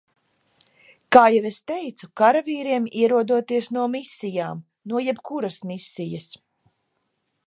[1.15, 6.31] Kā jau es teicu, karavīriem, ierodoties no misijām– no jebkuras misijas!